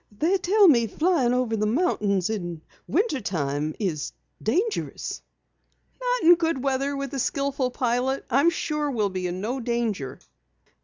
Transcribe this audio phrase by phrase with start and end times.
[0.11, 5.21] "They tell me flying over the mountains in winter time is dangerous."
[6.01, 8.25] "Not in good weather with a skilful pilot.
[8.27, 10.19] I am sure we will be in no danger."